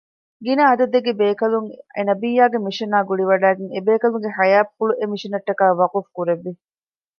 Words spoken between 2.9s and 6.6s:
ގުޅިވަޑައިގެން އެބޭކަލުންގެ ޙަޔާތްޕުޅު އެމިޝަނަށްޓަކައި ވަޤުފު ކުރެއްވި